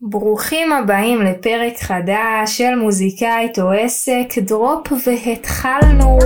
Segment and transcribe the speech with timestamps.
[0.00, 6.18] ברוכים הבאים לפרק חדש של מוזיקאית או עסק, דרופ והתחלנו.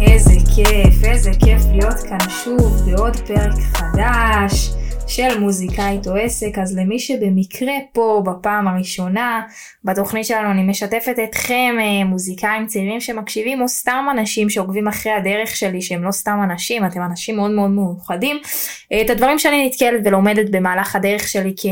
[0.00, 4.79] איזה כיף, איזה כיף להיות כאן שוב בעוד פרק חדש.
[5.10, 9.42] של מוזיקאית או עסק, אז למי שבמקרה פה בפעם הראשונה
[9.84, 15.56] בתוכנית שלנו אני משתפת אתכם אה, מוזיקאים צעירים שמקשיבים או סתם אנשים שעוקבים אחרי הדרך
[15.56, 18.36] שלי שהם לא סתם אנשים, אתם אנשים מאוד מאוד מיוחדים.
[18.92, 21.66] אה, את הדברים שאני נתקלת ולומדת במהלך הדרך שלי כ,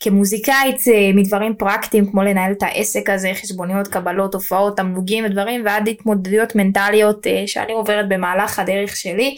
[0.00, 5.88] כמוזיקאית אה, מדברים פרקטיים כמו לנהל את העסק הזה, חשבוניות, קבלות, הופעות, תמלוגים ודברים ועד
[5.88, 9.36] התמודדויות מנטליות שאני עוברת במהלך הדרך שלי.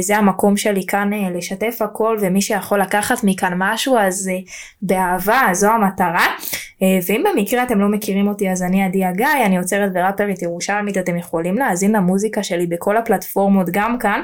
[0.00, 4.50] זה המקום שלי כאן לשתף הכל ומי שיכול לקחת מכאן משהו אז uh,
[4.82, 6.26] באהבה זו המטרה.
[6.26, 10.98] אה, ואם במקרה אתם לא מכירים אותי אז אני עדי הגיא אני יוצרת וראפרית ירושלמית
[10.98, 14.22] אתם יכולים להאזין למוזיקה שלי בכל הפלטפורמות גם כאן.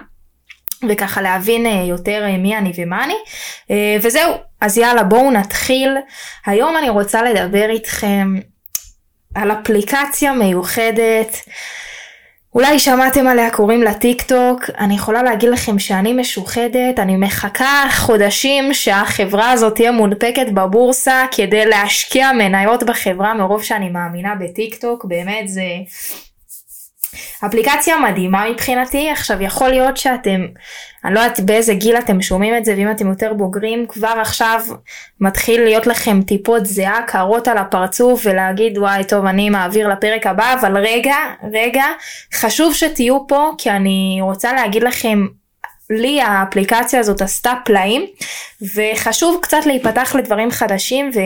[0.89, 3.15] וככה להבין אה, יותר מי אני ומה אני.
[4.03, 5.97] וזהו אז יאללה בואו נתחיל.
[6.47, 8.35] היום אני רוצה לדבר איתכם
[9.35, 11.37] על אפליקציה מיוחדת
[12.55, 17.85] אולי שמעתם עליה קוראים לה טיק טוק, אני יכולה להגיד לכם שאני משוחדת, אני מחכה
[17.97, 25.05] חודשים שהחברה הזאת תהיה מונפקת בבורסה כדי להשקיע מניות בחברה מרוב שאני מאמינה בטיק טוק,
[25.05, 25.63] באמת זה
[27.47, 30.47] אפליקציה מדהימה מבחינתי, עכשיו יכול להיות שאתם,
[31.05, 34.61] אני לא יודעת באיזה גיל אתם שומעים את זה ואם אתם יותר בוגרים כבר עכשיו
[35.21, 40.55] מתחיל להיות לכם טיפות זיעה קרות על הפרצוף ולהגיד וואי טוב אני מעביר לפרק הבא
[40.61, 41.17] אבל רגע
[41.53, 41.85] רגע
[42.35, 45.27] חשוב שתהיו פה כי אני רוצה להגיד לכם
[45.91, 48.07] לי האפליקציה הזאת עשתה פלאים
[48.75, 51.21] וחשוב קצת להיפתח לדברים חדשים ו...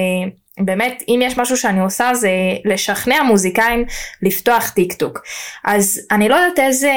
[0.60, 2.30] באמת אם יש משהו שאני עושה זה
[2.64, 3.84] לשכנע מוזיקאים
[4.22, 5.22] לפתוח טיק טוק.
[5.64, 6.92] אז אני לא יודעת איזה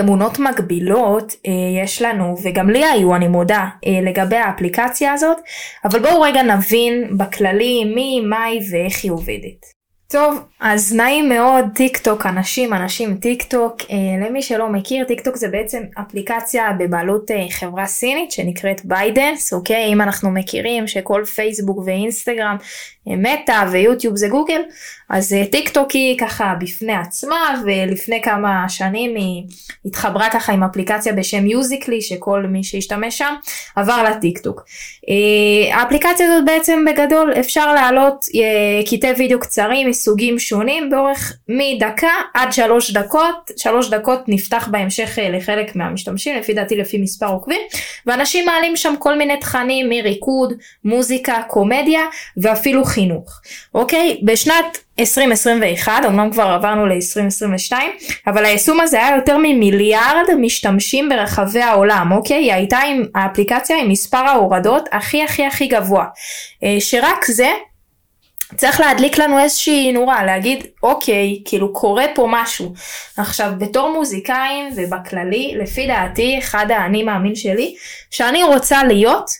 [0.00, 5.36] אמונות מגבילות אה, יש לנו וגם לי היו אני מודה אה, לגבי האפליקציה הזאת
[5.84, 9.75] אבל בואו רגע נבין בכללי מי, מהי ואיך היא עובדת.
[10.08, 13.76] טוב, אז נעים מאוד, טיק טוק, אנשים, אנשים טיק טוק.
[13.90, 19.52] אה, למי שלא מכיר, טיק טוק זה בעצם אפליקציה בבעלות אה, חברה סינית שנקראת ByteDance,
[19.52, 19.92] אוקיי?
[19.92, 22.56] אם אנחנו מכירים שכל פייסבוק ואינסטגרם
[23.06, 24.60] מטא ויוטיוב זה גוגל,
[25.08, 29.42] אז אה, טיק טוק היא ככה בפני עצמה ולפני כמה שנים היא
[29.84, 33.34] התחברה ככה עם אפליקציה בשם Musical.ly שכל מי שהשתמש שם
[33.76, 34.64] עבר לטיק טוק.
[35.08, 42.12] אה, האפליקציה הזאת בעצם בגדול אפשר להעלות אה, קטעי וידאו קצרים מסוגים שונים באורך מדקה
[42.34, 47.60] עד שלוש דקות, שלוש דקות נפתח בהמשך לחלק מהמשתמשים לפי דעתי לפי מספר עוקבים
[48.06, 50.52] ואנשים מעלים שם כל מיני תכנים מריקוד,
[50.84, 52.02] מוזיקה, קומדיה
[52.36, 53.40] ואפילו חינוך.
[53.74, 54.20] אוקיי?
[54.22, 57.72] בשנת 2021, אמנם כבר עברנו ל-2022,
[58.26, 62.36] אבל היישום הזה היה יותר ממיליארד משתמשים ברחבי העולם, אוקיי?
[62.36, 66.04] היא הייתה עם האפליקציה עם מספר ההורדות הכי הכי הכי גבוה.
[66.64, 67.50] אה, שרק זה
[68.56, 72.72] צריך להדליק לנו איזושהי נורה, להגיד אוקיי, כאילו קורה פה משהו.
[73.16, 77.74] עכשיו בתור מוזיקאים ובכללי, לפי דעתי, אחד האני מאמין שלי,
[78.10, 79.30] שאני רוצה להיות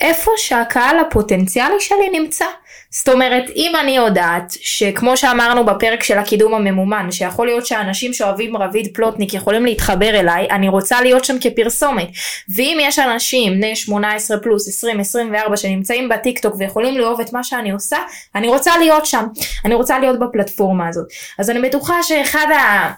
[0.00, 2.46] איפה שהקהל הפוטנציאלי שלי נמצא.
[2.92, 8.56] זאת אומרת, אם אני יודעת שכמו שאמרנו בפרק של הקידום הממומן, שיכול להיות שאנשים שאוהבים
[8.56, 12.08] רביד פלוטניק יכולים להתחבר אליי, אני רוצה להיות שם כפרסומת.
[12.54, 17.44] ואם יש אנשים בני 18 פלוס, 20, 24 שנמצאים בטיק טוק ויכולים לאהוב את מה
[17.44, 17.98] שאני עושה,
[18.34, 19.24] אני רוצה להיות שם.
[19.64, 21.06] אני רוצה להיות בפלטפורמה הזאת.
[21.38, 22.90] אז אני בטוחה שאחד ה...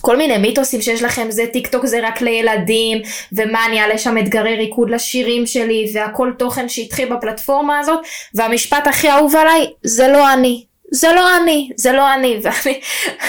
[0.00, 3.02] כל מיני מיתוסים שיש לכם זה טיק טוק זה רק לילדים
[3.32, 7.98] ומה אני אעלה שם אתגרי ריקוד לשירים שלי והכל תוכן שהתחיל בפלטפורמה הזאת
[8.34, 10.64] והמשפט הכי אהוב עליי זה לא אני
[10.94, 12.80] זה לא אני, זה לא אני, ואני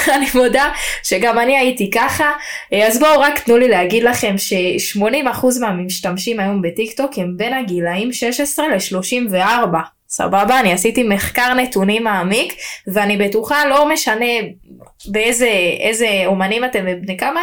[0.08, 0.72] אני מודה
[1.04, 2.32] שגם אני הייתי ככה,
[2.88, 8.14] אז בואו רק תנו לי להגיד לכם ש-80% מהמשתמשים היום בטיק טוק הם בין הגילאים
[8.14, 9.95] 16 ל-34.
[10.16, 10.60] סבבה?
[10.60, 12.54] אני עשיתי מחקר נתונים מעמיק,
[12.88, 14.26] ואני בטוחה לא משנה
[15.08, 15.50] באיזה
[15.80, 17.42] איזה אומנים אתם ובני כמה,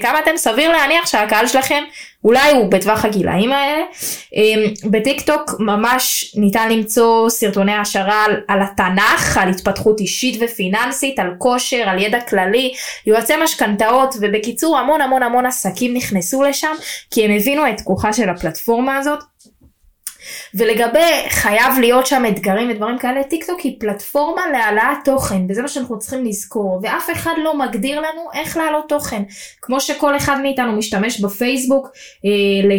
[0.00, 1.84] כמה אתם, סביר להניח שהקהל שלכם
[2.24, 3.82] אולי הוא בטווח הגילאים האלה.
[4.34, 11.18] אמ, בטיק טוק ממש ניתן למצוא סרטוני העשרה על, על התנ"ך, על התפתחות אישית ופיננסית,
[11.18, 12.72] על כושר, על ידע כללי,
[13.06, 16.74] יועצי משכנתאות ובקיצור המון המון המון עסקים נכנסו לשם
[17.10, 19.37] כי הם הבינו את כוחה של הפלטפורמה הזאת.
[20.54, 25.68] ולגבי חייב להיות שם אתגרים ודברים כאלה, טיק טוק היא פלטפורמה להעלאת תוכן, וזה מה
[25.68, 29.22] שאנחנו צריכים לזכור, ואף אחד לא מגדיר לנו איך להעלות תוכן.
[29.62, 31.88] כמו שכל אחד מאיתנו משתמש בפייסבוק
[32.24, 32.76] אה,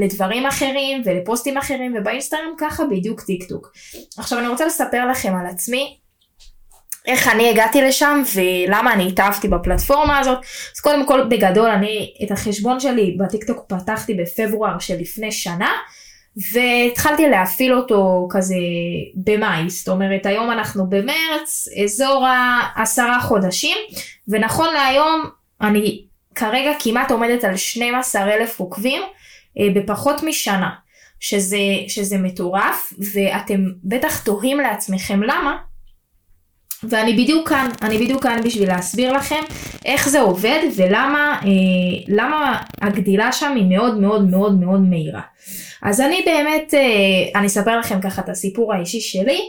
[0.00, 3.72] לדברים אחרים ולפוסטים אחרים, ובאינסטגרם ככה בדיוק טיק טוק.
[4.18, 6.02] עכשיו אני רוצה לספר לכם על עצמי.
[7.06, 10.38] איך אני הגעתי לשם ולמה אני התאהבתי בפלטפורמה הזאת.
[10.74, 15.72] אז קודם כל בגדול אני את החשבון שלי בטיקטוק פתחתי בפברואר של לפני שנה
[16.52, 18.54] והתחלתי להפעיל אותו כזה
[19.14, 23.76] במאי, זאת אומרת היום אנחנו במרץ, אזור העשרה חודשים
[24.28, 25.24] ונכון להיום
[25.60, 29.02] אני כרגע כמעט עומדת על 12 אלף עוקבים
[29.58, 30.70] אה, בפחות משנה,
[31.20, 31.58] שזה,
[31.88, 35.56] שזה מטורף ואתם בטח תוהים לעצמכם למה
[36.84, 39.40] ואני בדיוק כאן, אני בדיוק כאן בשביל להסביר לכם
[39.84, 45.20] איך זה עובד ולמה אה, הגדילה שם היא מאוד מאוד מאוד מאוד מהירה.
[45.82, 49.40] אז אני באמת, אה, אני אספר לכם ככה את הסיפור האישי שלי.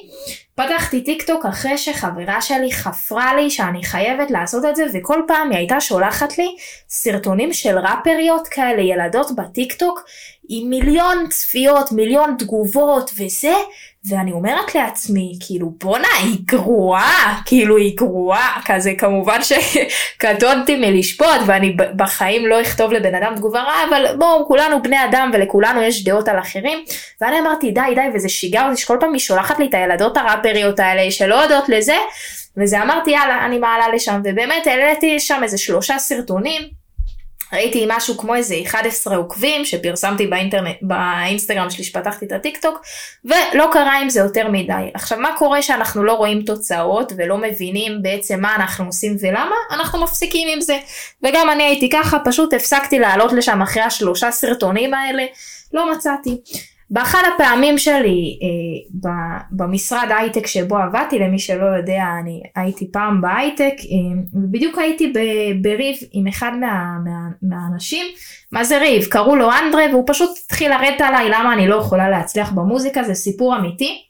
[0.55, 5.49] פתחתי טיק טוק אחרי שחברה שלי חפרה לי שאני חייבת לעשות את זה וכל פעם
[5.49, 6.55] היא הייתה שולחת לי
[6.89, 10.05] סרטונים של ראפריות כאלה ילדות בטיק טוק
[10.49, 13.53] עם מיליון צפיות מיליון תגובות וזה
[14.09, 21.77] ואני אומרת לעצמי, כאילו בואנה היא גרועה, כאילו היא גרועה, כזה כמובן שקטונתי מלשפוט ואני
[21.95, 26.27] בחיים לא אכתוב לבן אדם תגובה רעה, אבל בואו כולנו בני אדם ולכולנו יש דעות
[26.27, 26.83] על אחרים,
[27.21, 30.79] ואני אמרתי די די וזה שיגע אותי שכל פעם היא שולחת לי את הילדות הראפריות
[30.79, 31.97] האלה שלא יודעות לזה,
[32.57, 36.82] וזה אמרתי יאללה אני מעלה לשם, ובאמת העליתי שם איזה שלושה סרטונים.
[37.53, 42.81] ראיתי משהו כמו איזה 11 עוקבים שפרסמתי באינטרנט, באינסטגרם שלי שפתחתי את הטיק טוק
[43.25, 44.91] ולא קרה עם זה יותר מדי.
[44.93, 50.03] עכשיו מה קורה שאנחנו לא רואים תוצאות ולא מבינים בעצם מה אנחנו עושים ולמה אנחנו
[50.03, 50.77] מפסיקים עם זה
[51.23, 55.23] וגם אני הייתי ככה פשוט הפסקתי לעלות לשם אחרי השלושה סרטונים האלה
[55.73, 56.37] לא מצאתי.
[56.89, 59.09] באחד הפעמים שלי אה,
[59.51, 65.19] במשרד הייטק שבו עבדתי, למי שלא יודע, אני הייתי פעם בהייטק, אה, ובדיוק הייתי ב,
[65.61, 68.05] בריב עם אחד מה, מה, מהאנשים,
[68.51, 69.05] מה זה ריב?
[69.05, 73.13] קראו לו אנדרה והוא פשוט התחיל לרדת עליי למה אני לא יכולה להצליח במוזיקה, זה
[73.13, 74.03] סיפור אמיתי.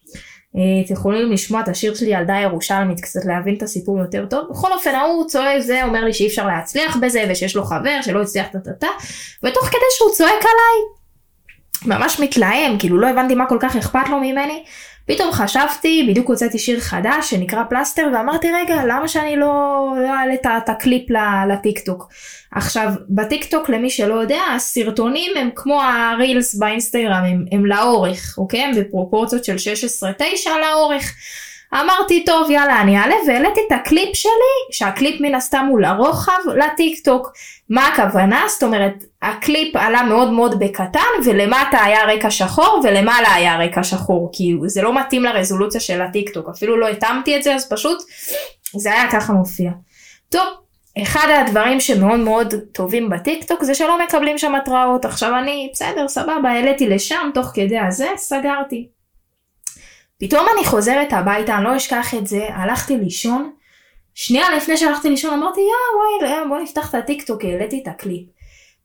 [0.56, 4.48] אה, אתם יכולים לשמוע את השיר שלי ילדה ירושלמית קצת להבין את הסיפור יותר טוב.
[4.50, 8.22] בכל אופן ההוא צועק זה אומר לי שאי אפשר להצליח בזה ושיש לו חבר שלא
[8.22, 8.88] הצליח טה טה טה
[9.44, 11.03] ותוך כדי שהוא צועק עליי
[11.86, 14.64] ממש מתלהם, כאילו לא הבנתי מה כל כך אכפת לו ממני.
[15.06, 20.70] פתאום חשבתי, בדיוק הוצאתי שיר חדש שנקרא פלסטר ואמרתי רגע למה שאני לא אעלה את
[20.70, 21.06] הקליפ
[21.50, 22.08] לטיק טוק.
[22.52, 28.36] עכשיו בטיק טוק למי שלא יודע הסרטונים הם כמו ה Reels באינסטגרם הם, הם לאורך
[28.38, 30.04] אוקיי הם בפרופורציות של 16-9
[30.62, 31.16] לאורך.
[31.74, 34.32] אמרתי טוב יאללה אני אעלה והעליתי את הקליפ שלי
[34.72, 37.32] שהקליפ מן הסתם הוא לרוחב לטיק טוק.
[37.74, 38.46] מה הכוונה?
[38.50, 44.30] זאת אומרת הקליפ עלה מאוד מאוד בקטן ולמטה היה רקע שחור ולמעלה היה רקע שחור
[44.34, 48.04] כי זה לא מתאים לרזולוציה של הטיק טוק אפילו לא התאמתי את זה אז פשוט
[48.76, 49.72] זה היה ככה מופיע.
[50.30, 50.48] טוב
[51.02, 56.08] אחד הדברים שמאוד מאוד טובים בטיק טוק זה שלא מקבלים שם התראות עכשיו אני בסדר
[56.08, 58.88] סבבה העליתי לשם תוך כדי הזה סגרתי.
[60.20, 63.52] פתאום אני חוזרת הביתה, אני לא אשכח את זה, הלכתי לישון.
[64.16, 68.24] שנייה לפני שהלכתי לישון אמרתי יא וואי בוא נפתח את הטיקטוק, העליתי את הקליפ.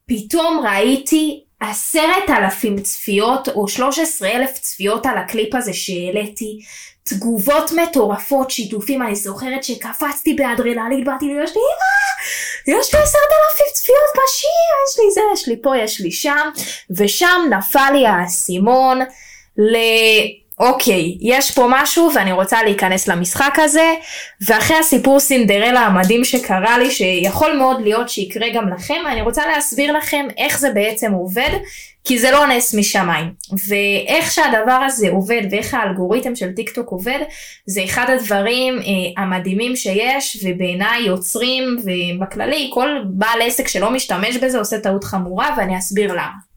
[0.06, 6.58] פתאום ראיתי עשרת אלפים צפיות או שלוש עשרה אלף צפיות על הקליפ הזה שהעליתי.
[7.08, 13.22] תגובות מטורפות, שיתופים, אני זוכרת שקפצתי באדרנלין, באתי לי, יש לי אמא, יש לי עשרת
[13.50, 14.50] אלפים צפיות בשיר,
[14.88, 16.50] יש לי זה, יש לי פה, יש לי שם,
[16.90, 19.00] ושם נפל לי האסימון
[19.58, 19.76] ל...
[20.60, 23.94] אוקיי, יש פה משהו ואני רוצה להיכנס למשחק הזה,
[24.46, 29.92] ואחרי הסיפור סינדרלה המדהים שקרה לי, שיכול מאוד להיות שיקרה גם לכם, אני רוצה להסביר
[29.92, 31.50] לכם איך זה בעצם עובד,
[32.04, 33.32] כי זה לא נס משמיים.
[33.68, 37.18] ואיך שהדבר הזה עובד ואיך האלגוריתם של טיק טוק עובד,
[37.66, 44.58] זה אחד הדברים אה, המדהימים שיש, ובעיניי יוצרים, ובכללי כל בעל עסק שלא משתמש בזה
[44.58, 46.47] עושה טעות חמורה, ואני אסביר למה.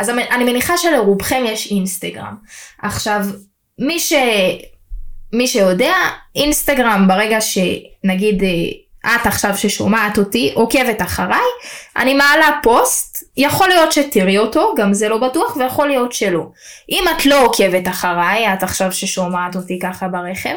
[0.00, 2.34] אז אני מניחה שלרובכם יש אינסטגרם.
[2.82, 3.20] עכשיו,
[3.78, 4.12] מי, ש...
[5.32, 5.94] מי שיודע,
[6.36, 8.42] אינסטגרם ברגע שנגיד
[9.04, 11.50] אה, את עכשיו ששומעת אותי, עוקבת אחריי,
[11.96, 16.42] אני מעלה פוסט, יכול להיות שתראי אותו, גם זה לא בטוח, ויכול להיות שלא.
[16.90, 20.54] אם את לא עוקבת אחריי, את עכשיו ששומעת אותי ככה ברכב,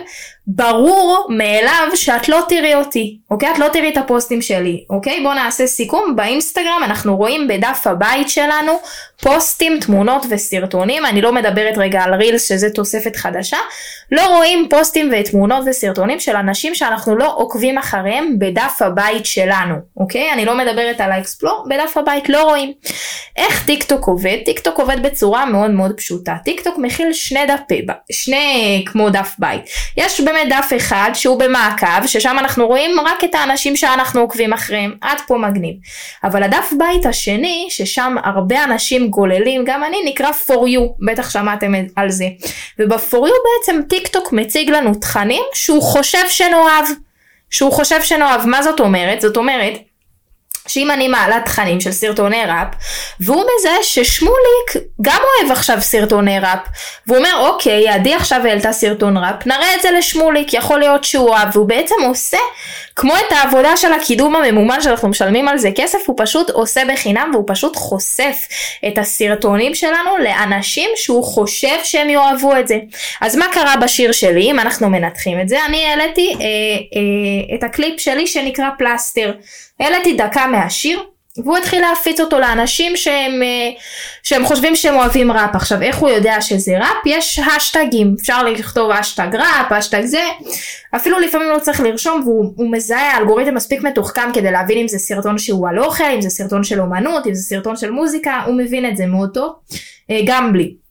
[0.47, 3.51] ברור מאליו שאת לא תראי אותי, אוקיי?
[3.51, 5.21] את לא תראי את הפוסטים שלי, אוקיי?
[5.23, 8.79] בואו נעשה סיכום, באינסטגרם אנחנו רואים בדף הבית שלנו
[9.21, 13.57] פוסטים, תמונות וסרטונים, אני לא מדברת רגע על רילס שזה תוספת חדשה,
[14.11, 20.33] לא רואים פוסטים ותמונות וסרטונים של אנשים שאנחנו לא עוקבים אחריהם בדף הבית שלנו, אוקיי?
[20.33, 22.62] אני לא מדברת על ה Explore, בדף הבית לא רואים.
[23.37, 24.37] איך טיק טוק עובד?
[24.45, 26.35] טיק טוק עובד בצורה מאוד מאוד פשוטה.
[26.45, 29.61] טיק טוק מכיל שני דפי, שני כמו דף בית.
[29.97, 34.93] יש באמת דף אחד שהוא במעקב, ששם אנחנו רואים רק את האנשים שאנחנו עוקבים אחריהם,
[35.01, 35.75] עד פה מגניב.
[36.23, 41.73] אבל הדף בית השני, ששם הרבה אנשים גוללים, גם אני, נקרא for you, בטח שמעתם
[41.95, 42.25] על זה.
[42.79, 46.85] וב-for you בעצם טיק טוק מציג לנו תכנים שהוא חושב שנאהב.
[47.49, 49.21] שהוא חושב שנאהב, מה זאת אומרת?
[49.21, 49.73] זאת אומרת,
[50.67, 52.67] שאם אני מעלה תכנים של סרטוני ראפ,
[53.19, 56.59] והוא מזהה ששמוליק גם אוהב עכשיו סרטוני ראפ,
[57.07, 61.29] והוא אומר אוקיי, עדי עכשיו העלתה סרטון ראפ, נראה את זה לשמוליק, יכול להיות שהוא
[61.29, 62.37] אוהב, והוא בעצם עושה
[62.95, 67.29] כמו את העבודה של הקידום הממומן שאנחנו משלמים על זה כסף, הוא פשוט עושה בחינם
[67.33, 68.37] והוא פשוט חושף
[68.87, 72.77] את הסרטונים שלנו לאנשים שהוא חושב שהם יאהבו את זה.
[73.21, 77.63] אז מה קרה בשיר שלי, אם אנחנו מנתחים את זה, אני העליתי אה, אה, את
[77.63, 79.31] הקליפ שלי שנקרא פלסטר.
[79.79, 81.03] העליתי דקה מהשיר,
[81.37, 83.69] והוא התחיל להפיץ אותו לאנשים שהם, אה,
[84.23, 85.55] שהם חושבים שהם אוהבים ראפ.
[85.55, 87.05] עכשיו איך הוא יודע שזה ראפ?
[87.05, 90.23] יש האשטגים, אפשר לכתוב האשטג ראפ, האשטג זה,
[90.95, 95.37] אפילו לפעמים לא צריך לרשום והוא מזהה האלגוריתם מספיק מתוחכם כדי להבין אם זה סרטון
[95.37, 98.85] שהוא על אוכל, אם זה סרטון של אומנות, אם זה סרטון של מוזיקה, הוא מבין
[98.85, 99.53] את זה מאוד טוב,
[100.11, 100.82] אה, גם בלי.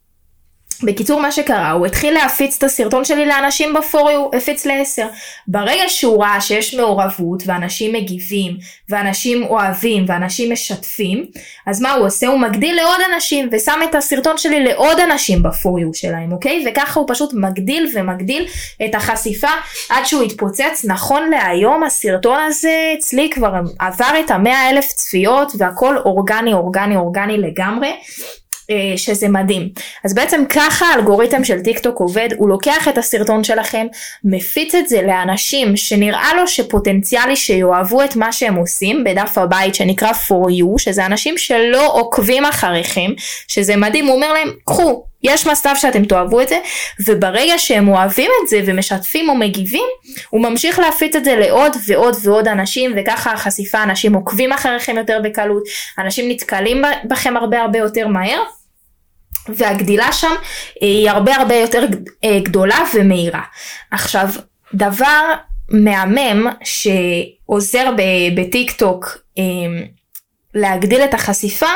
[0.83, 5.07] בקיצור מה שקרה הוא התחיל להפיץ את הסרטון שלי לאנשים בפורי הוא הפיץ לעשר.
[5.47, 8.57] ברגע שהוא ראה שיש מעורבות ואנשים מגיבים
[8.89, 11.27] ואנשים אוהבים ואנשים משתפים
[11.67, 12.27] אז מה הוא עושה?
[12.27, 16.65] הוא מגדיל לעוד אנשים ושם את הסרטון שלי לעוד אנשים בפורי שלהם אוקיי?
[16.69, 18.47] וככה הוא פשוט מגדיל ומגדיל
[18.85, 19.51] את החשיפה
[19.89, 20.85] עד שהוא יתפוצץ.
[20.85, 27.39] נכון להיום הסרטון הזה אצלי כבר עבר את המאה אלף צפיות והכל אורגני אורגני אורגני
[27.39, 27.93] לגמרי.
[28.71, 29.69] אה, שזה מדהים.
[30.05, 33.87] אז בעצם ככה האלגוריתם של טיק טוק עובד, הוא לוקח את הסרטון שלכם,
[34.25, 40.13] מפיץ את זה לאנשים שנראה לו שפוטנציאלי שיאהבו את מה שהם עושים בדף הבית שנקרא
[40.13, 43.11] for you, שזה אנשים שלא עוקבים אחריכם,
[43.49, 46.59] שזה מדהים, הוא אומר להם קחו, יש מצב שאתם תאהבו את זה,
[47.07, 49.87] וברגע שהם אוהבים את זה ומשתפים או מגיבים,
[50.31, 55.21] הוא ממשיך להפיץ את זה לעוד ועוד ועוד אנשים, וככה החשיפה, אנשים עוקבים אחריכם יותר
[55.25, 55.63] בקלות,
[55.99, 58.43] אנשים נתקלים בכם הרבה הרבה יותר מהר.
[59.49, 60.33] והגדילה שם
[60.81, 61.87] היא הרבה הרבה יותר
[62.25, 63.43] אה, גדולה ומהירה.
[63.91, 64.29] עכשיו,
[64.75, 65.35] דבר
[65.69, 67.91] מהמם שעוזר
[68.37, 69.43] בטיק טוק אה,
[70.55, 71.67] להגדיל את החשיפה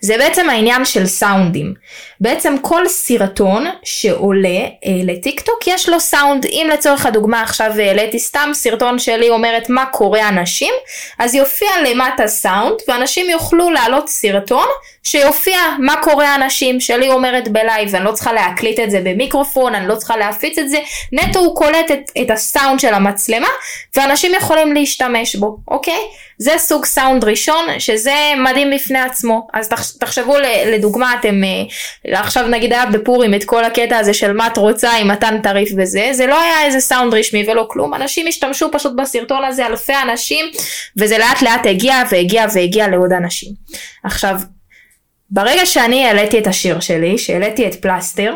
[0.00, 1.74] זה בעצם העניין של סאונדים.
[2.20, 6.46] בעצם כל סרטון שעולה אה, לטיק טוק יש לו סאונד.
[6.46, 10.74] אם לצורך הדוגמה עכשיו העליתי סתם סרטון שלי אומרת מה קורה אנשים,
[11.18, 14.66] אז יופיע למטה סאונד ואנשים יוכלו להעלות סרטון
[15.06, 19.88] שיופיע מה קורה אנשים שלי אומרת בלייב, אני לא צריכה להקליט את זה במיקרופון, אני
[19.88, 20.78] לא צריכה להפיץ את זה,
[21.12, 23.48] נטו הוא קולט את, את הסאונד של המצלמה
[23.96, 26.00] ואנשים יכולים להשתמש בו, אוקיי?
[26.38, 29.48] זה סוג סאונד ראשון שזה מדהים בפני עצמו.
[29.52, 29.68] אז
[29.98, 34.56] תחשבו לדוגמה אתם אה, עכשיו נגיד היה בפורים את כל הקטע הזה של מה את
[34.56, 38.68] רוצה עם מתן טריף וזה, זה לא היה איזה סאונד רשמי ולא כלום, אנשים השתמשו
[38.72, 40.46] פשוט בסרטון הזה אלפי אנשים
[40.96, 43.50] וזה לאט לאט הגיע והגיע והגיע לעוד אנשים.
[44.04, 44.36] עכשיו
[45.30, 48.34] ברגע שאני העליתי את השיר שלי, שהעליתי את פלסטר,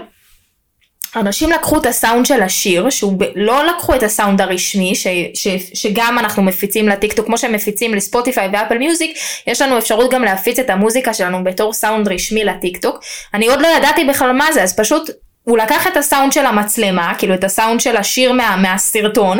[1.16, 3.24] אנשים לקחו את הסאונד של השיר, שהוא ב...
[3.34, 5.06] לא לקחו את הסאונד הרשמי, ש...
[5.34, 5.48] ש...
[5.74, 9.16] שגם אנחנו מפיצים לטיקטוק, כמו שהם מפיצים לספוטיפיי ואפל מיוזיק,
[9.46, 13.00] יש לנו אפשרות גם להפיץ את המוזיקה שלנו בתור סאונד רשמי לטיקטוק.
[13.34, 15.10] אני עוד לא ידעתי בכלל מה זה, אז פשוט
[15.48, 19.38] הוא לקח את הסאונד של המצלמה, כאילו את הסאונד של השיר מה, מהסרטון,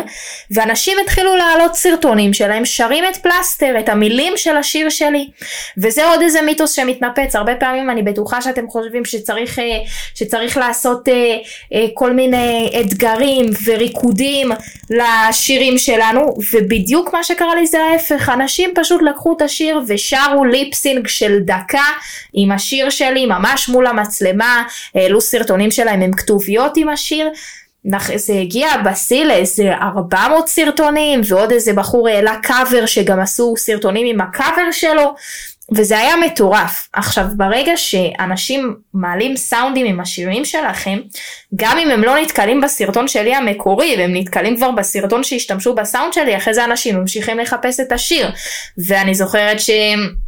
[0.51, 5.29] ואנשים התחילו להעלות סרטונים שלהם, שרים את פלסטר, את המילים של השיר שלי.
[5.79, 9.65] וזה עוד איזה מיתוס שמתנפץ, הרבה פעמים אני בטוחה שאתם חושבים שצריך, אה,
[10.15, 11.37] שצריך לעשות אה,
[11.75, 14.51] אה, כל מיני אתגרים וריקודים
[14.91, 21.07] לשירים שלנו, ובדיוק מה שקרה לי זה ההפך, אנשים פשוט לקחו את השיר ושרו ליפסינג
[21.07, 21.87] של דקה
[22.35, 24.63] עם השיר שלי, ממש מול המצלמה,
[24.95, 25.98] העלו סרטונים שלהם.
[25.99, 27.29] שלהם הם כתוביות עם השיר.
[28.15, 34.21] זה הגיע בשיא לאיזה 400 סרטונים ועוד איזה בחור העלה קאבר שגם עשו סרטונים עם
[34.21, 35.15] הקאבר שלו
[35.73, 36.89] וזה היה מטורף.
[36.93, 40.99] עכשיו ברגע שאנשים מעלים סאונדים עם השירים שלכם
[41.55, 46.37] גם אם הם לא נתקלים בסרטון שלי המקורי והם נתקלים כבר בסרטון שהשתמשו בסאונד שלי
[46.37, 48.31] אחרי זה אנשים ממשיכים לחפש את השיר
[48.87, 50.28] ואני זוכרת שהם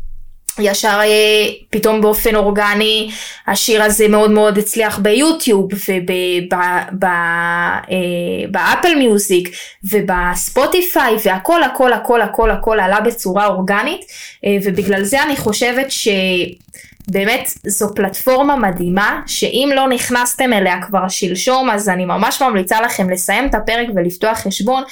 [0.60, 3.10] ישר אה, פתאום באופן אורגני
[3.46, 5.68] השיר הזה מאוד מאוד הצליח ביוטיוב
[8.48, 9.52] ובאפל מיוזיק אה,
[9.84, 14.00] ובספוטיפיי והכל הכל הכל הכל הכל עלה בצורה אורגנית
[14.44, 16.08] אה, ובגלל זה אני חושבת ש...
[17.10, 23.10] באמת זו פלטפורמה מדהימה שאם לא נכנסתם אליה כבר שלשום אז אני ממש ממליצה לכם
[23.10, 24.82] לסיים את הפרק ולפתוח חשבון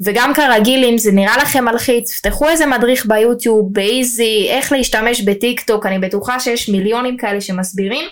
[0.00, 5.60] וגם כרגיל אם זה נראה לכם מלחיץ פתחו איזה מדריך ביוטיוב באיזי איך להשתמש בטיק
[5.60, 8.04] טוק אני בטוחה שיש מיליונים כאלה שמסבירים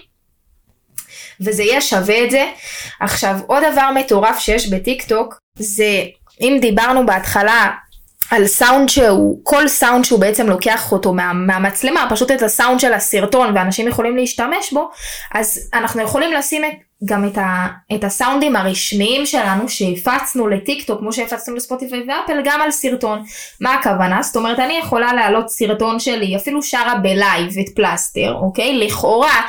[1.40, 2.44] וזה יהיה שווה את זה.
[3.00, 6.04] עכשיו עוד דבר מטורף שיש בטיק טוק זה
[6.40, 7.70] אם דיברנו בהתחלה
[8.30, 12.92] על סאונד שהוא, כל סאונד שהוא בעצם לוקח אותו מה, מהמצלמה, פשוט את הסאונד של
[12.92, 14.90] הסרטון ואנשים יכולים להשתמש בו,
[15.34, 21.00] אז אנחנו יכולים לשים את גם את, ה, את הסאונדים הרשמיים שלנו שהפצנו לטיק טוק
[21.00, 23.22] כמו שהפצנו לספוטיפיי ואפל גם על סרטון.
[23.60, 24.22] מה הכוונה?
[24.22, 28.78] זאת אומרת אני יכולה להעלות סרטון שלי אפילו שרה בלייב את פלסטר אוקיי?
[28.78, 29.40] לכאורה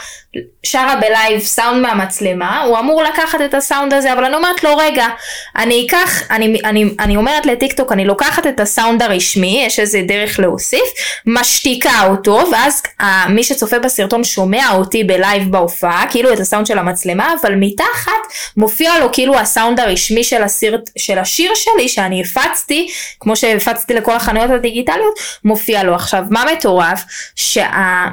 [0.64, 5.08] שרה בלייב סאונד מהמצלמה הוא אמור לקחת את הסאונד הזה אבל אני אומרת לו רגע
[5.56, 10.02] אני אקח אני, אני, אני אומרת לטיק טוק אני לוקחת את הסאונד הרשמי יש איזה
[10.08, 10.84] דרך להוסיף
[11.26, 12.84] משתיקה אותו ואז
[13.30, 18.12] מי שצופה בסרטון שומע אותי בלייב בהופעה כאילו את הסאונד של המצלמה אבל מתחת
[18.58, 24.16] מופיע לו כאילו הסאונד הרשמי של, הסיר, של השיר שלי שאני הפצתי, כמו שהפצתי לכל
[24.16, 25.96] החנויות הדיגיטליות, מופיע לו.
[25.96, 27.04] עכשיו, מה מטורף?
[27.36, 28.08] שה...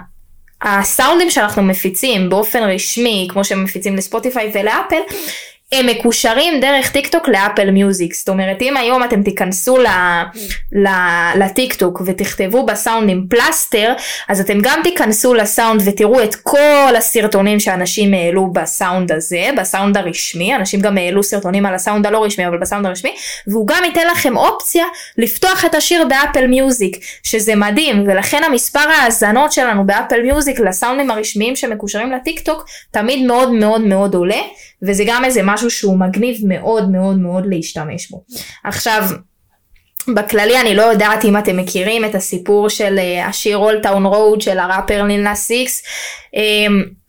[0.63, 5.01] הסאונדים שאנחנו מפיצים באופן רשמי, כמו שהם מפיצים לספוטיפיי ולאפל,
[5.73, 8.15] הם מקושרים דרך טיק טוק לאפל מיוזיק.
[8.15, 9.79] זאת אומרת אם היום אתם תיכנסו
[11.35, 13.93] לטיק טוק ותכתבו בסאונדים פלסטר
[14.29, 20.57] אז אתם גם תיכנסו לסאונד ותראו את כל הסרטונים שאנשים העלו בסאונד הזה בסאונד הרשמי.
[20.57, 23.15] אנשים גם העלו סרטונים על הסאונד הלא רשמי אבל בסאונד הרשמי.
[23.47, 24.85] והוא גם ייתן לכם אופציה
[25.19, 28.05] לפתוח את השיר באפל מיוזיק שזה מדהים.
[28.07, 34.15] ולכן המספר האזנות שלנו באפל מיוזיק לסאונדים הרשמיים שמקושרים לטיק טוק תמיד מאוד מאוד מאוד
[34.15, 34.41] עולה
[34.83, 38.25] וזה גם איזה משהו שהוא מגניב מאוד מאוד מאוד להשתמש בו.
[38.65, 39.03] עכשיו,
[40.15, 44.41] בכללי אני לא יודעת אם אתם מכירים את הסיפור של אה, השיר Old Town Road
[44.41, 45.83] של הראפר Lil Nas X.
[46.35, 46.39] אמ,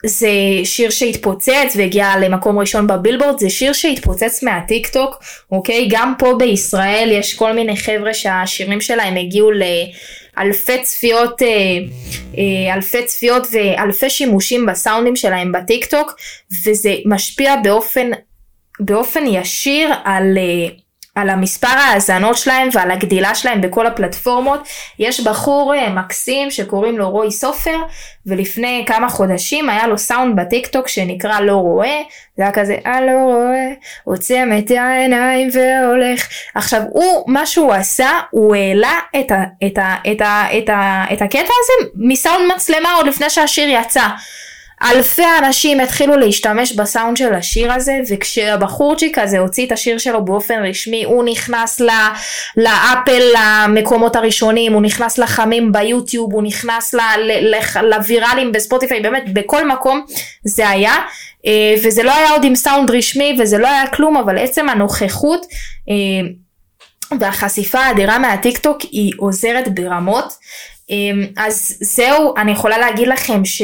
[0.05, 0.29] זה
[0.63, 5.87] שיר שהתפוצץ והגיע למקום ראשון בבילבורד, זה שיר שהתפוצץ מהטיק טוק, אוקיי?
[5.91, 9.63] גם פה בישראל יש כל מיני חבר'ה שהשירים שלהם הגיעו ל...
[10.37, 11.47] אלפי צפיות, אה,
[12.37, 16.15] אה, אלפי צפיות ואלפי שימושים בסאונדים שלהם בטיק טוק
[16.65, 18.09] וזה משפיע באופן,
[18.79, 20.77] באופן ישיר על אה,
[21.17, 24.67] על המספר ההאזנות שלהם ועל הגדילה שלהם בכל הפלטפורמות.
[24.99, 27.77] יש בחור אה, מקסים שקוראים לו רוי סופר
[28.25, 32.01] ולפני כמה חודשים היה לו סאונד בטיק טוק שנקרא לא רואה
[32.37, 33.71] זה היה כזה אה לא רואה
[34.03, 36.27] עוצם את העיניים והולך.
[36.55, 41.05] עכשיו הוא מה שהוא עשה הוא העלה את, ה, את, ה, את, ה, את, ה,
[41.13, 44.07] את הקטע הזה מסאונד מצלמה עוד לפני שהשיר יצא
[44.83, 50.63] אלפי אנשים התחילו להשתמש בסאונד של השיר הזה וכשהבחורצ'יק הזה הוציא את השיר שלו באופן
[50.65, 51.89] רשמי הוא נכנס ל,
[52.57, 59.33] לאפל למקומות הראשונים הוא נכנס לחמים ביוטיוב הוא נכנס ל, ל, ל, לוויראלים בספוטיפיי באמת
[59.33, 60.05] בכל מקום
[60.43, 60.95] זה היה.
[61.45, 65.45] אה, וזה לא היה עוד עם סאונד רשמי וזה לא היה כלום אבל עצם הנוכחות
[65.89, 66.29] אה,
[67.19, 70.33] והחשיפה האדירה מהטיק טוק היא עוזרת ברמות.
[70.91, 70.95] אה,
[71.37, 73.61] אז זהו אני יכולה להגיד לכם ש...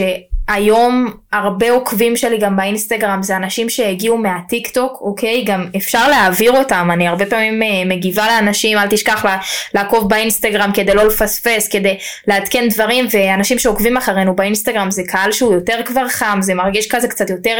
[0.47, 5.43] היום הרבה עוקבים שלי גם באינסטגרם זה אנשים שהגיעו מהטיק טוק אוקיי?
[5.43, 9.25] גם אפשר להעביר אותם אני הרבה פעמים אה, מגיבה לאנשים אל תשכח
[9.73, 15.53] לעקוב באינסטגרם כדי לא לפספס כדי לעדכן דברים ואנשים שעוקבים אחרינו באינסטגרם זה קהל שהוא
[15.53, 17.57] יותר כבר חם זה מרגיש כזה קצת יותר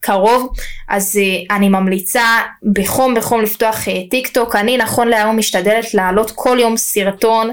[0.00, 0.52] קרוב.
[0.88, 2.24] אז אה, אני ממליצה
[2.72, 7.50] בחום בחום לפתוח אה, טיק טוק אני נכון להיום משתדלת להעלות כל יום סרטון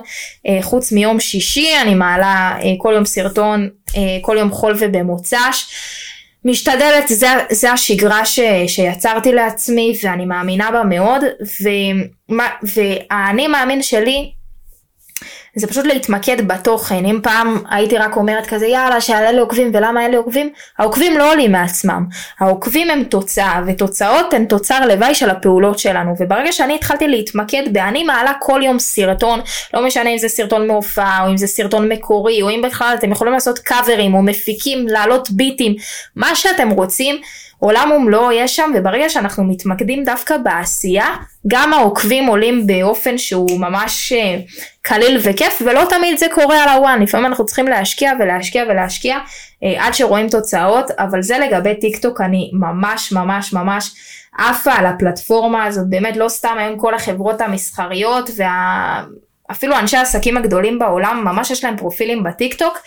[0.62, 3.70] חוץ מיום שישי אני מעלה כל יום סרטון
[4.22, 5.63] כל יום חול ובמוצ"ש.
[6.46, 11.22] משתדלת, זה, זה השגרה ש, שיצרתי לעצמי ואני מאמינה בה מאוד
[12.64, 14.32] והאני מאמין שלי
[15.56, 17.06] זה פשוט להתמקד בתוכן.
[17.06, 21.52] אם פעם הייתי רק אומרת כזה יאללה לי עוקבים ולמה לי עוקבים, העוקבים לא עולים
[21.52, 22.06] מעצמם.
[22.40, 28.04] העוקבים הם תוצאה ותוצאות הן תוצר לוואי של הפעולות שלנו וברגע שאני התחלתי להתמקד ב"אני
[28.04, 29.42] מעלה כל יום סרטון",
[29.74, 33.12] לא משנה אם זה סרטון מהופעה או אם זה סרטון מקורי או אם בכלל אתם
[33.12, 35.76] יכולים לעשות קאברים או מפיקים, להעלות ביטים,
[36.16, 37.22] מה שאתם רוצים.
[37.60, 41.16] עולם ומלואו יש שם וברגע שאנחנו מתמקדים דווקא בעשייה
[41.48, 44.40] גם העוקבים עולים באופן שהוא ממש אה,
[44.82, 47.02] קליל וכיף ולא תמיד זה קורה על ה one.
[47.02, 49.18] לפעמים אנחנו צריכים להשקיע ולהשקיע ולהשקיע
[49.64, 53.96] אה, עד שרואים תוצאות אבל זה לגבי טיק טוק אני ממש ממש ממש
[54.38, 55.90] עפה על הפלטפורמה הזאת.
[55.90, 59.04] באמת לא סתם היום כל החברות המסחריות וה...
[59.52, 62.78] אפילו אנשי העסקים הגדולים בעולם ממש יש להם פרופילים בטיק טוק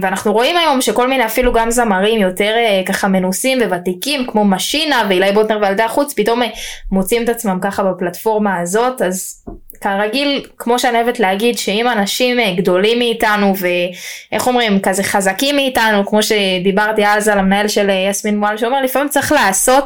[0.00, 5.06] ואנחנו רואים היום שכל מיני אפילו גם זמרים יותר אה, ככה מנוסים וותיקים כמו משינה
[5.08, 6.48] ואילי בוטנר וילדי החוץ פתאום אה,
[6.92, 9.02] מוצאים את עצמם ככה בפלטפורמה הזאת.
[9.02, 9.44] אז
[9.80, 16.22] כרגיל כמו שאני אוהבת להגיד שאם אנשים גדולים מאיתנו ואיך אומרים כזה חזקים מאיתנו כמו
[16.22, 19.84] שדיברתי אז על המנהל של יסמין מואל שאומר לפעמים צריך לעשות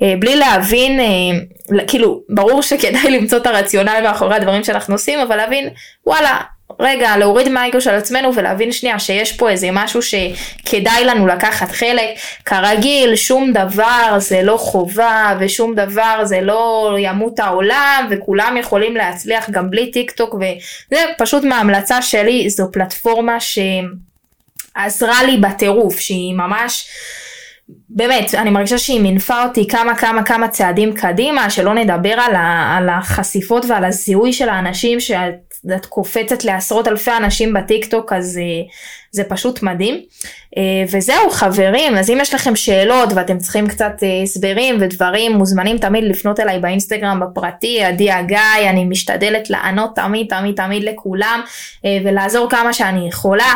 [0.00, 1.00] בלי להבין
[1.86, 5.68] כאילו ברור שכדאי למצוא את הרציונל מאחורי הדברים שאנחנו עושים אבל להבין
[6.06, 6.40] וואלה
[6.80, 12.08] רגע להוריד מהאגו של עצמנו ולהבין שנייה שיש פה איזה משהו שכדאי לנו לקחת חלק.
[12.44, 19.50] כרגיל, שום דבר זה לא חובה ושום דבר זה לא ימות העולם וכולם יכולים להצליח
[19.50, 26.88] גם בלי טיק טוק וזה פשוט מההמלצה שלי, זו פלטפורמה שעזרה לי בטירוף, שהיא ממש...
[27.88, 32.76] באמת, אני מרגישה שהיא מינפה אותי כמה כמה כמה צעדים קדימה, שלא נדבר על, ה,
[32.78, 38.42] על החשיפות ועל הזיהוי של האנשים שאת קופצת לעשרות אלפי אנשים בטיק טוק, אז זה,
[39.10, 39.94] זה פשוט מדהים.
[40.56, 45.78] אה, וזהו חברים, אז אם יש לכם שאלות ואתם צריכים קצת אה, הסברים ודברים, מוזמנים
[45.78, 51.40] תמיד לפנות אליי באינסטגרם בפרטי, עדי הגיא, אני משתדלת לענות תמיד תמיד תמיד לכולם
[51.84, 53.54] אה, ולעזור כמה שאני יכולה.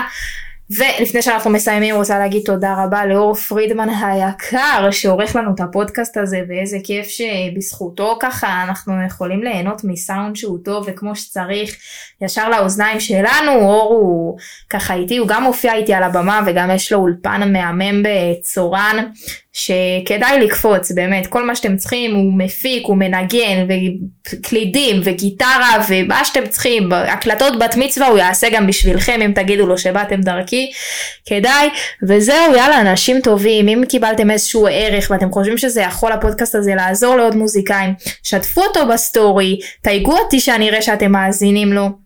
[0.71, 6.41] ולפני שאנחנו מסיימים רוצה להגיד תודה רבה לאור פרידמן היקר שעורך לנו את הפודקאסט הזה
[6.49, 11.77] ואיזה כיף שבזכותו ככה אנחנו יכולים ליהנות מסאונד שהוא טוב וכמו שצריך
[12.21, 13.53] ישר לאוזניים שלנו.
[13.53, 14.39] אור הוא
[14.71, 19.07] ככה איתי הוא גם מופיע איתי על הבמה וגם יש לו אולפן מהמם בצורן
[19.57, 26.47] שכדאי לקפוץ באמת כל מה שאתם צריכים הוא מפיק הוא מנגן וקלידים וגיטרה ומה שאתם
[26.47, 30.71] צריכים הקלטות בת מצווה הוא יעשה גם בשבילכם אם תגידו לו שבאתם דרכי
[31.27, 31.69] כדאי
[32.09, 37.17] וזהו יאללה אנשים טובים אם קיבלתם איזשהו ערך ואתם חושבים שזה יכול הפודקאסט הזה לעזור
[37.17, 42.04] לעוד מוזיקאים שתפו אותו בסטורי תייגו אותי שאני אראה שאתם מאזינים לו.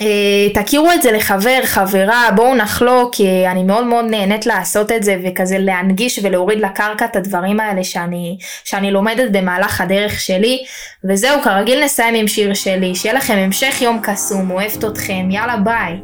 [0.00, 5.02] אה, תכירו את זה לחבר, חברה, בואו נחלוק, כי אני מאוד מאוד נהנית לעשות את
[5.02, 10.64] זה וכזה להנגיש ולהוריד לקרקע את הדברים האלה שאני, שאני לומדת במהלך הדרך שלי.
[11.04, 16.00] וזהו, כרגיל נסיים עם שיר שלי, שיהיה לכם המשך יום קסום, אוהבת אתכם, יאללה ביי.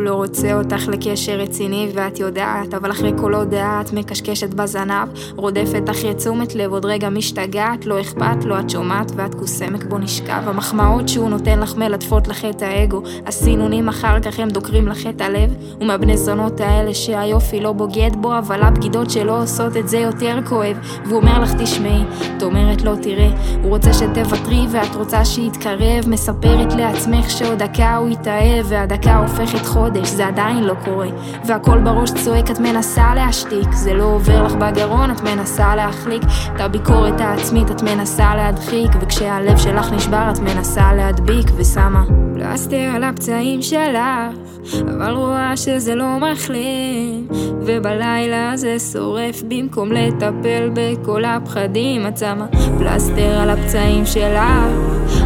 [0.00, 5.90] לא רוצה אותך לקשר רציני ואת יודעת, אבל אחרי כל הודעה את מקשקשת בזנב, רודפת
[5.90, 10.42] אחרי תשומת לב, עוד רגע משתגעת, לא אכפת לו, את שומעת ואת כוסמק בו נשכב.
[10.46, 15.20] המחמאות שהוא נותן לך מלטפות לך את האגו, הסינונים אחר כך הם דוקרים לך את
[15.20, 20.38] הלב, ומהבני זונות האלה שהיופי לא בוגד בו, אבל הבגידות שלו עושות את זה יותר
[20.48, 20.76] כואב.
[21.04, 22.02] והוא אומר לך תשמעי,
[22.36, 23.30] את אומרת לא תראה,
[23.62, 29.89] הוא רוצה שתוותרי ואת רוצה שיתקרב, מספרת לעצמך שעוד דקה הוא יתאהב, והדקה הופכת חודש.
[29.92, 31.08] חודש, זה עדיין לא קורה.
[31.46, 33.72] והכל בראש צועק, את מנסה להשתיק.
[33.72, 36.22] זה לא עובר לך בגרון, את מנסה להחליק.
[36.54, 38.90] את הביקורת העצמית את מנסה להדחיק.
[39.00, 41.46] וכשהלב שלך נשבר, את מנסה להדביק.
[41.56, 44.36] ושמה פלסטר על הפצעים שלך,
[44.82, 47.28] אבל רואה שזה לא מחלים.
[47.60, 52.06] ובלילה זה שורף במקום לטפל בכל הפחדים.
[52.06, 52.46] את שמה
[52.78, 54.42] פלסטר על הפצעים שלך,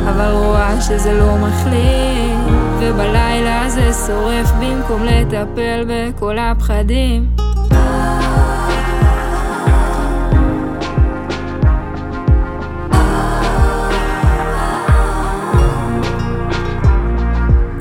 [0.09, 2.34] אבל רואה שזה לא מחלים.
[2.81, 7.27] ובלילה זה שורף במקום לטפל בכל הפחדים.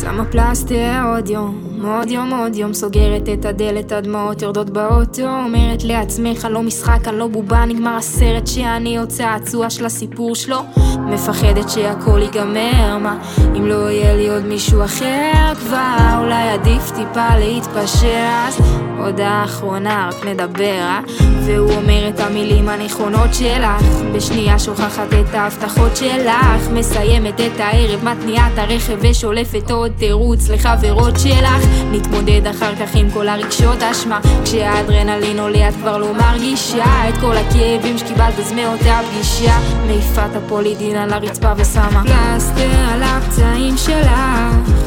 [0.02, 5.84] שמה פלסטר עוד יום עוד יום עוד יום סוגרת את הדלת, הדמעות יורדות באוטו אומרת
[5.84, 10.58] לעצמך לא משחק, אני לא בובה, נגמר הסרט שאני עוד צעצוע של הסיפור שלו
[10.98, 13.18] מפחדת שהכל ייגמר, מה
[13.58, 18.58] אם לא יהיה לי עוד מישהו אחר כבר אולי עדיף טיפה להתפשר אז
[18.98, 21.02] הודעה אחרונה רק נדבר, אה?
[21.46, 23.84] והוא אומר את המילים הנכונות שלך
[24.16, 31.20] בשנייה שוכחת את ההבטחות שלך מסיימת את הערב, מתניעה את הרכב ושולפת עוד תירוץ לחברות
[31.20, 34.20] שלך נתמודד אחר כך עם כל הרגשות אשמה.
[34.44, 40.36] כשהאדרנלין עולה את כבר לא מרגישה את כל הכאבים שקיבלת אז מאותה פגישה מעיפה את
[40.36, 42.04] הפולידין על הרצפה ושמה.
[42.04, 44.10] פלסטר על הפצעים שלך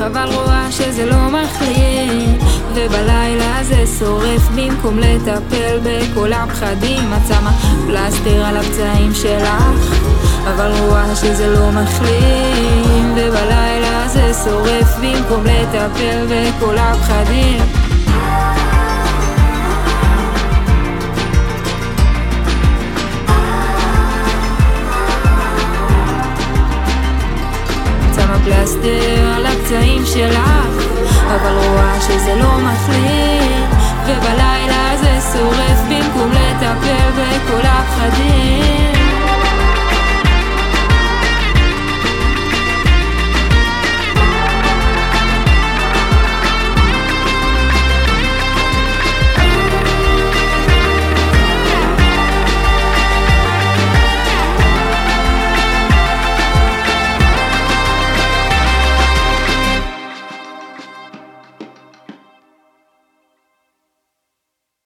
[0.06, 7.12] אבל רואה שזה לא מחליט ובלילה זה שורף במקום לטפל בכל הפחדים.
[7.12, 7.52] את שמה
[7.86, 9.62] פלסטר על הפצעים שלך
[10.44, 13.12] אבל רואה שזה לא מחלים.
[13.16, 17.75] ובלילה זה שורף במקום לטפל בכל הפחדים